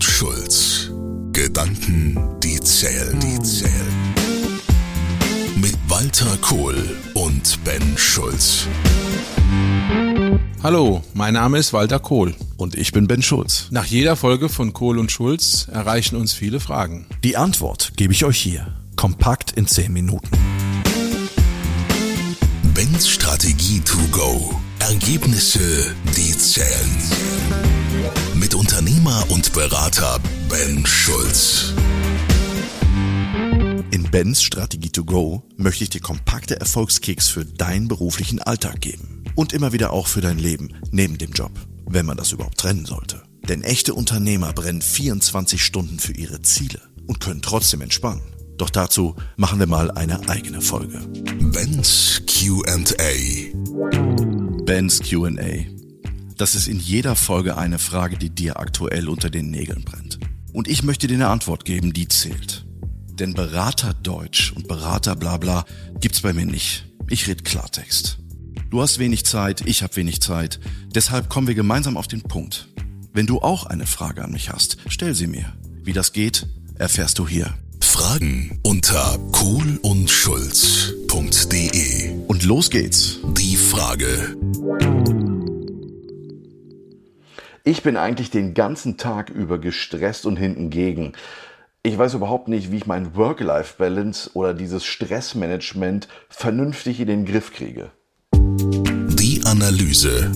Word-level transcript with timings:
und 0.00 0.04
Schulz. 0.04 0.90
Gedanken, 1.32 2.16
die 2.42 2.58
zählen, 2.60 3.20
die 3.20 3.38
zählen. 3.42 4.14
Mit 5.56 5.76
Walter 5.88 6.38
Kohl 6.40 6.96
und 7.12 7.62
Ben 7.64 7.82
Schulz. 7.98 8.66
Hallo, 10.62 11.02
mein 11.12 11.34
Name 11.34 11.58
ist 11.58 11.74
Walter 11.74 11.98
Kohl. 11.98 12.34
Und 12.56 12.76
ich 12.76 12.92
bin 12.92 13.08
Ben 13.08 13.20
Schulz. 13.20 13.66
Nach 13.72 13.84
jeder 13.84 14.16
Folge 14.16 14.48
von 14.48 14.72
Kohl 14.72 14.98
und 14.98 15.12
Schulz 15.12 15.68
erreichen 15.70 16.16
uns 16.16 16.32
viele 16.32 16.60
Fragen. 16.60 17.04
Die 17.22 17.36
Antwort 17.36 17.92
gebe 17.96 18.14
ich 18.14 18.24
euch 18.24 18.38
hier. 18.38 18.72
Kompakt 18.96 19.52
in 19.52 19.66
10 19.66 19.92
Minuten. 19.92 20.30
Bens 22.72 23.06
Strategie 23.06 23.80
to 23.80 23.98
go. 24.10 24.54
Ergebnisse, 24.78 25.94
die 26.16 26.34
zählen. 26.38 27.79
Mit 28.34 28.54
Unternehmer 28.54 29.24
und 29.28 29.52
Berater 29.52 30.18
Ben 30.48 30.84
Schulz. 30.86 31.72
In 33.90 34.10
Bens 34.10 34.42
Strategie 34.42 34.90
to 34.90 35.04
go 35.04 35.42
möchte 35.56 35.84
ich 35.84 35.90
dir 35.90 36.00
kompakte 36.00 36.58
Erfolgskicks 36.60 37.28
für 37.28 37.44
deinen 37.44 37.88
beruflichen 37.88 38.40
Alltag 38.40 38.80
geben. 38.80 39.24
Und 39.34 39.52
immer 39.52 39.72
wieder 39.72 39.92
auch 39.92 40.06
für 40.06 40.20
dein 40.20 40.38
Leben 40.38 40.74
neben 40.90 41.18
dem 41.18 41.32
Job, 41.32 41.52
wenn 41.86 42.06
man 42.06 42.16
das 42.16 42.32
überhaupt 42.32 42.58
trennen 42.58 42.86
sollte. 42.86 43.22
Denn 43.48 43.62
echte 43.62 43.94
Unternehmer 43.94 44.52
brennen 44.52 44.82
24 44.82 45.64
Stunden 45.64 45.98
für 45.98 46.12
ihre 46.12 46.42
Ziele 46.42 46.80
und 47.06 47.20
können 47.20 47.42
trotzdem 47.42 47.80
entspannen. 47.80 48.22
Doch 48.58 48.70
dazu 48.70 49.16
machen 49.36 49.58
wir 49.58 49.66
mal 49.66 49.90
eine 49.90 50.28
eigene 50.28 50.60
Folge. 50.60 51.00
Bens 51.40 52.22
QA. 52.26 52.76
Bens 54.64 55.00
QA. 55.00 55.79
Das 56.40 56.54
ist 56.54 56.68
in 56.68 56.80
jeder 56.80 57.16
Folge 57.16 57.58
eine 57.58 57.78
Frage, 57.78 58.16
die 58.16 58.30
dir 58.30 58.58
aktuell 58.58 59.10
unter 59.10 59.28
den 59.28 59.50
Nägeln 59.50 59.84
brennt. 59.84 60.18
Und 60.54 60.68
ich 60.68 60.82
möchte 60.82 61.06
dir 61.06 61.16
eine 61.16 61.28
Antwort 61.28 61.66
geben, 61.66 61.92
die 61.92 62.08
zählt. 62.08 62.64
Denn 63.12 63.34
Berater 63.34 63.92
Deutsch 63.92 64.50
und 64.52 64.66
Berater 64.66 65.16
Blabla 65.16 65.66
gibt's 66.00 66.22
bei 66.22 66.32
mir 66.32 66.46
nicht. 66.46 66.86
Ich 67.10 67.28
red 67.28 67.44
Klartext. 67.44 68.20
Du 68.70 68.80
hast 68.80 68.98
wenig 68.98 69.26
Zeit, 69.26 69.60
ich 69.66 69.82
habe 69.82 69.96
wenig 69.96 70.22
Zeit. 70.22 70.60
Deshalb 70.86 71.28
kommen 71.28 71.46
wir 71.46 71.54
gemeinsam 71.54 71.98
auf 71.98 72.08
den 72.08 72.22
Punkt. 72.22 72.68
Wenn 73.12 73.26
du 73.26 73.40
auch 73.40 73.66
eine 73.66 73.84
Frage 73.84 74.24
an 74.24 74.32
mich 74.32 74.48
hast, 74.48 74.78
stell 74.88 75.14
sie 75.14 75.26
mir. 75.26 75.52
Wie 75.84 75.92
das 75.92 76.14
geht, 76.14 76.46
erfährst 76.76 77.18
du 77.18 77.28
hier. 77.28 77.52
Fragen 77.82 78.60
unter 78.62 79.18
kohlundschulz.de. 79.32 82.12
Und 82.28 82.44
los 82.44 82.70
geht's. 82.70 83.18
Die 83.36 83.56
Frage. 83.56 84.38
Ich 87.62 87.82
bin 87.82 87.98
eigentlich 87.98 88.30
den 88.30 88.54
ganzen 88.54 88.96
Tag 88.96 89.28
über 89.28 89.58
gestresst 89.58 90.24
und 90.24 90.36
hinten 90.36 90.70
gegen. 90.70 91.12
Ich 91.82 91.98
weiß 91.98 92.14
überhaupt 92.14 92.48
nicht, 92.48 92.72
wie 92.72 92.78
ich 92.78 92.86
mein 92.86 93.14
Work-Life-Balance 93.14 94.30
oder 94.32 94.54
dieses 94.54 94.86
Stressmanagement 94.86 96.08
vernünftig 96.30 97.00
in 97.00 97.06
den 97.06 97.26
Griff 97.26 97.52
kriege. 97.52 97.90
Die 98.32 99.42
Analyse. 99.44 100.32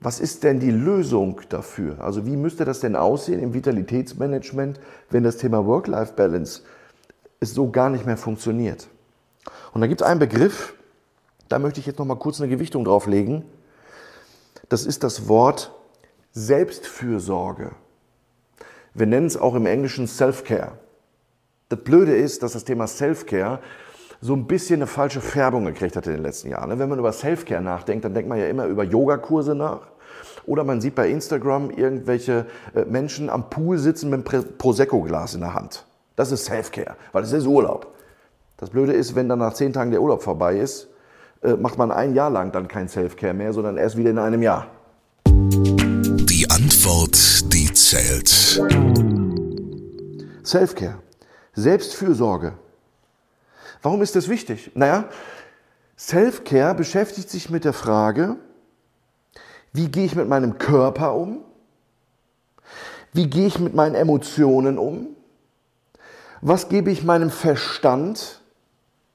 Was 0.00 0.20
ist 0.20 0.44
denn 0.44 0.60
die 0.60 0.70
Lösung 0.70 1.40
dafür? 1.48 2.00
Also 2.00 2.24
wie 2.24 2.36
müsste 2.36 2.64
das 2.64 2.78
denn 2.78 2.94
aussehen 2.94 3.40
im 3.40 3.54
Vitalitätsmanagement, 3.54 4.78
wenn 5.10 5.24
das 5.24 5.38
Thema 5.38 5.66
Work-Life-Balance 5.66 6.62
es 7.40 7.52
so 7.52 7.68
gar 7.68 7.90
nicht 7.90 8.06
mehr 8.06 8.16
funktioniert? 8.16 8.86
Und 9.74 9.80
da 9.80 9.88
gibt 9.88 10.02
es 10.02 10.06
einen 10.06 10.20
Begriff, 10.20 10.74
da 11.48 11.58
möchte 11.58 11.80
ich 11.80 11.86
jetzt 11.86 11.98
noch 11.98 12.06
mal 12.06 12.14
kurz 12.14 12.40
eine 12.40 12.48
Gewichtung 12.48 12.84
drauflegen. 12.84 13.42
Das 14.68 14.86
ist 14.86 15.04
das 15.04 15.28
Wort 15.28 15.72
Selbstfürsorge. 16.32 17.72
Wir 18.94 19.06
nennen 19.06 19.26
es 19.26 19.36
auch 19.36 19.54
im 19.54 19.66
Englischen 19.66 20.06
Self-Care. 20.06 20.72
Das 21.68 21.80
Blöde 21.80 22.14
ist, 22.14 22.42
dass 22.42 22.52
das 22.52 22.64
Thema 22.64 22.86
Self-Care 22.86 23.60
so 24.20 24.34
ein 24.34 24.46
bisschen 24.46 24.76
eine 24.76 24.86
falsche 24.86 25.20
Färbung 25.20 25.64
gekriegt 25.64 25.96
hat 25.96 26.06
in 26.06 26.12
den 26.12 26.22
letzten 26.22 26.50
Jahren. 26.50 26.78
Wenn 26.78 26.88
man 26.88 26.98
über 26.98 27.12
Self-Care 27.12 27.62
nachdenkt, 27.62 28.04
dann 28.04 28.14
denkt 28.14 28.28
man 28.28 28.38
ja 28.38 28.46
immer 28.46 28.66
über 28.66 28.84
Yogakurse 28.84 29.54
nach. 29.54 29.88
Oder 30.46 30.64
man 30.64 30.80
sieht 30.80 30.94
bei 30.94 31.08
Instagram 31.08 31.70
irgendwelche 31.70 32.46
äh, 32.74 32.84
Menschen 32.84 33.30
am 33.30 33.50
Pool 33.50 33.78
sitzen 33.78 34.10
mit 34.10 34.32
einem 34.32 34.58
Prosecco-Glas 34.58 35.34
in 35.34 35.40
der 35.40 35.54
Hand. 35.54 35.86
Das 36.16 36.30
ist 36.30 36.44
Self-Care, 36.44 36.96
weil 37.12 37.24
es 37.24 37.32
ist 37.32 37.46
Urlaub. 37.46 37.94
Das 38.58 38.70
Blöde 38.70 38.92
ist, 38.92 39.14
wenn 39.14 39.28
dann 39.28 39.40
nach 39.40 39.54
zehn 39.54 39.72
Tagen 39.72 39.90
der 39.90 40.02
Urlaub 40.02 40.22
vorbei 40.22 40.58
ist, 40.58 40.88
macht 41.58 41.78
man 41.78 41.90
ein 41.90 42.14
Jahr 42.14 42.30
lang 42.30 42.52
dann 42.52 42.68
kein 42.68 42.88
Self-Care 42.88 43.34
mehr, 43.34 43.52
sondern 43.52 43.76
erst 43.76 43.96
wieder 43.96 44.10
in 44.10 44.18
einem 44.18 44.42
Jahr. 44.42 44.68
Die 45.26 46.46
Antwort, 46.50 47.52
die 47.52 47.72
zählt. 47.72 48.28
Self-Care, 50.44 50.98
Selbstfürsorge. 51.54 52.54
Warum 53.82 54.02
ist 54.02 54.14
das 54.14 54.28
wichtig? 54.28 54.70
Naja, 54.74 55.08
Self-Care 55.98 56.74
beschäftigt 56.74 57.30
sich 57.30 57.50
mit 57.50 57.64
der 57.64 57.72
Frage, 57.72 58.36
wie 59.72 59.88
gehe 59.88 60.04
ich 60.04 60.14
mit 60.14 60.28
meinem 60.28 60.58
Körper 60.58 61.14
um? 61.14 61.44
Wie 63.12 63.28
gehe 63.28 63.46
ich 63.46 63.58
mit 63.58 63.74
meinen 63.74 63.94
Emotionen 63.94 64.78
um? 64.78 65.08
Was 66.40 66.68
gebe 66.68 66.90
ich 66.90 67.04
meinem 67.04 67.30
Verstand 67.30 68.42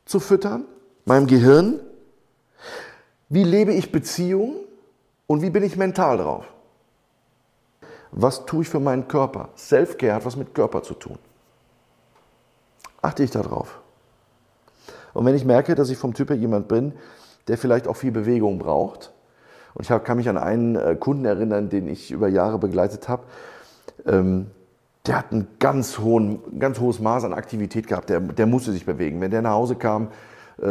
zu 0.06 0.20
füttern? 0.20 0.66
Meinem 1.06 1.28
Gehirn? 1.28 1.80
Wie 3.30 3.44
lebe 3.44 3.74
ich 3.74 3.92
Beziehungen? 3.92 4.56
Und 5.26 5.42
wie 5.42 5.50
bin 5.50 5.64
ich 5.64 5.76
mental 5.76 6.18
drauf? 6.18 6.46
Was 8.12 8.46
tue 8.46 8.62
ich 8.62 8.70
für 8.70 8.80
meinen 8.80 9.08
Körper? 9.08 9.50
Self-Care 9.58 10.14
hat 10.14 10.26
was 10.26 10.38
mit 10.38 10.56
Körper 10.56 10.82
zu 10.84 10.94
tun. 10.94 11.20
Achte 13.02 13.24
ich 13.24 13.32
darauf? 13.32 13.80
Und 15.14 15.26
wenn 15.26 15.36
ich 15.36 15.44
merke, 15.44 15.76
dass 15.76 15.90
ich 15.90 15.98
vom 15.98 16.14
Typ 16.14 16.30
her 16.30 16.38
jemand 16.38 16.68
bin, 16.68 16.94
der 17.48 17.58
vielleicht 17.58 17.88
auch 17.88 17.96
viel 17.96 18.12
Bewegung 18.12 18.60
braucht, 18.60 19.12
und 19.74 19.88
ich 19.88 20.04
kann 20.04 20.18
mich 20.18 20.30
an 20.30 20.38
einen 20.38 20.76
äh, 20.76 20.96
Kunden 20.96 21.26
erinnern, 21.26 21.70
den 21.70 21.88
ich 21.88 22.12
über 22.12 22.28
Jahre 22.28 22.58
begleitet 22.58 23.08
habe, 23.08 23.24
ähm, 24.06 24.48
der 25.06 25.20
hat 25.20 25.32
ein 25.32 25.48
ganz, 25.60 26.00
hohen, 26.00 26.60
ganz 26.60 26.80
hohes 26.80 27.00
Maß 27.00 27.24
an 27.26 27.34
Aktivität 27.34 27.88
gehabt, 27.88 28.10
der, 28.10 28.20
der 28.20 28.48
musste 28.48 28.72
sich 28.72 28.86
bewegen. 28.86 29.22
Wenn 29.22 29.32
der 29.32 29.42
nach 29.42 29.52
Hause 29.52 29.76
kam, 29.76 30.10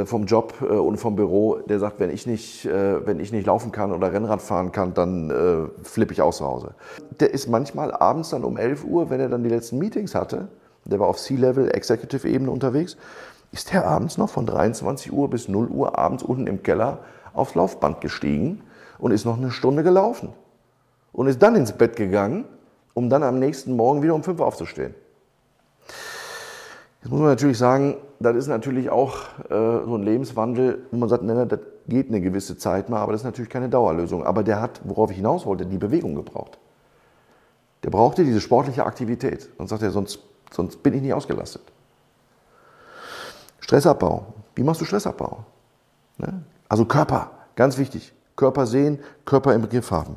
vom 0.04 0.26
Job 0.26 0.54
äh, 0.62 0.64
und 0.64 0.97
vom 0.97 1.16
Büro, 1.16 1.58
der 1.69 1.78
sagt, 1.78 2.00
wenn 2.00 2.10
ich 2.10 2.26
nicht, 2.26 2.66
wenn 2.66 3.20
ich 3.20 3.32
nicht 3.32 3.47
laufen 3.47 3.72
kann 3.72 3.92
oder 3.92 4.12
Rennrad 4.12 4.42
fahren 4.42 4.72
kann, 4.72 4.94
dann 4.94 5.30
äh, 5.30 5.84
flippe 5.84 6.12
ich 6.12 6.22
aus 6.22 6.38
zu 6.38 6.47
Hause. 6.47 6.74
Der 7.20 7.32
ist 7.32 7.48
manchmal 7.48 7.92
abends 7.92 8.30
dann 8.30 8.44
um 8.44 8.56
11 8.56 8.84
Uhr, 8.84 9.10
wenn 9.10 9.20
er 9.20 9.28
dann 9.28 9.42
die 9.42 9.50
letzten 9.50 9.78
Meetings 9.78 10.14
hatte, 10.14 10.48
der 10.84 11.00
war 11.00 11.08
auf 11.08 11.19
C-Level, 11.19 11.74
Executive-Ebene 11.74 12.50
unterwegs, 12.50 12.97
ist 13.52 13.72
der 13.72 13.86
abends 13.86 14.19
noch 14.19 14.28
von 14.28 14.47
23 14.47 15.12
Uhr 15.12 15.30
bis 15.30 15.48
0 15.48 15.69
Uhr 15.69 15.98
abends 15.98 16.22
unten 16.22 16.47
im 16.47 16.62
Keller 16.62 16.98
aufs 17.32 17.54
Laufband 17.54 18.00
gestiegen 18.00 18.62
und 18.98 19.12
ist 19.12 19.24
noch 19.24 19.36
eine 19.36 19.50
Stunde 19.50 19.82
gelaufen. 19.82 20.30
Und 21.12 21.28
ist 21.28 21.42
dann 21.42 21.56
ins 21.56 21.72
Bett 21.72 21.97
gegangen, 21.97 22.44
um 22.94 23.08
dann 23.08 23.22
am 23.22 23.38
nächsten 23.38 23.74
Morgen 23.76 24.03
wieder 24.03 24.14
um 24.14 24.22
5 24.22 24.41
Uhr 24.41 24.47
aufzustehen. 24.47 24.94
Jetzt 27.06 27.12
muss 27.12 27.21
man 27.21 27.28
natürlich 27.28 27.56
sagen, 27.56 27.99
das 28.19 28.34
ist 28.34 28.49
natürlich 28.49 28.91
auch 28.91 29.15
äh, 29.49 29.84
so 29.84 29.94
ein 29.94 30.03
Lebenswandel, 30.03 30.89
wo 30.91 30.97
man 30.97 31.09
sagt, 31.09 31.22
nein, 31.22 31.49
das 31.49 31.61
geht 31.87 32.09
eine 32.09 32.21
gewisse 32.21 32.59
Zeit 32.59 32.89
mal, 32.89 32.99
aber 32.99 33.12
das 33.12 33.21
ist 33.21 33.27
natürlich 33.27 33.49
keine 33.49 33.69
Dauerlösung. 33.69 34.27
Aber 34.27 34.43
der 34.43 34.61
hat, 34.61 34.81
worauf 34.83 35.12
ich 35.12 35.16
hinaus 35.19 35.47
wollte, 35.47 35.66
die 35.66 35.78
Bewegung 35.78 36.16
gebraucht. 36.16 36.59
Der 37.84 37.91
brauchte 37.91 38.25
diese 38.25 38.41
sportliche 38.41 38.84
Aktivität. 38.84 39.49
Sonst 39.56 39.71
sagt 39.71 39.83
er, 39.83 39.93
sonst, 39.93 40.19
sonst 40.50 40.83
bin 40.83 40.95
ich 40.95 41.03
nicht 41.03 41.15
ausgelastet. 41.15 41.62
Stressabbau. 43.61 44.27
Wie 44.56 44.65
machst 44.65 44.81
du 44.81 44.84
Stressabbau? 44.84 45.45
Ne? 46.19 46.43
Also 46.69 46.87
Körper, 46.87 47.31
ganz 47.55 47.78
wichtig. 47.78 48.12
Körper 48.34 48.66
sehen, 48.66 48.99
Körper 49.25 49.55
im 49.55 49.62
Begriff 49.62 49.93
haben. 49.93 50.16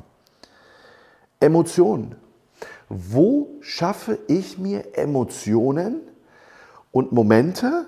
Emotionen. 1.39 2.15
Wo 2.89 3.49
schaffe 3.61 4.17
ich 4.27 4.57
mir 4.57 4.97
Emotionen 4.97 6.08
und 6.91 7.11
Momente, 7.11 7.87